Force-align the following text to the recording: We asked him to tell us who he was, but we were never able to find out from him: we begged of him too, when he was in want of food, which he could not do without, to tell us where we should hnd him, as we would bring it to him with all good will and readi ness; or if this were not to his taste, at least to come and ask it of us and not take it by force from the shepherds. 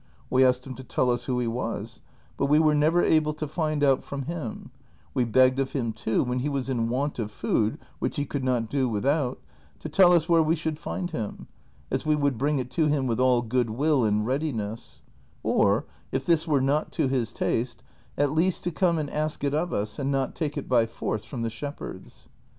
We 0.31 0.43
asked 0.43 0.65
him 0.65 0.73
to 0.77 0.83
tell 0.83 1.11
us 1.11 1.25
who 1.25 1.37
he 1.37 1.45
was, 1.45 2.01
but 2.35 2.47
we 2.47 2.57
were 2.57 2.73
never 2.73 3.03
able 3.03 3.33
to 3.35 3.47
find 3.47 3.83
out 3.83 4.03
from 4.03 4.23
him: 4.23 4.71
we 5.13 5.25
begged 5.25 5.59
of 5.59 5.73
him 5.73 5.93
too, 5.93 6.23
when 6.23 6.39
he 6.39 6.49
was 6.49 6.69
in 6.69 6.89
want 6.89 7.19
of 7.19 7.29
food, 7.29 7.77
which 7.99 8.15
he 8.15 8.25
could 8.25 8.43
not 8.43 8.67
do 8.67 8.89
without, 8.89 9.39
to 9.77 9.89
tell 9.89 10.11
us 10.11 10.27
where 10.27 10.41
we 10.41 10.55
should 10.55 10.79
hnd 10.79 11.11
him, 11.11 11.45
as 11.91 12.03
we 12.03 12.15
would 12.15 12.39
bring 12.39 12.57
it 12.57 12.71
to 12.71 12.87
him 12.87 13.05
with 13.05 13.19
all 13.19 13.43
good 13.43 13.69
will 13.69 14.03
and 14.03 14.25
readi 14.25 14.51
ness; 14.51 15.03
or 15.43 15.85
if 16.11 16.25
this 16.25 16.47
were 16.47 16.61
not 16.61 16.91
to 16.93 17.07
his 17.07 17.31
taste, 17.31 17.83
at 18.17 18.31
least 18.33 18.63
to 18.63 18.71
come 18.71 18.97
and 18.97 19.11
ask 19.11 19.43
it 19.43 19.53
of 19.53 19.71
us 19.71 19.99
and 19.99 20.11
not 20.11 20.33
take 20.33 20.57
it 20.57 20.67
by 20.67 20.87
force 20.87 21.25
from 21.25 21.43
the 21.43 21.49
shepherds. 21.51 22.27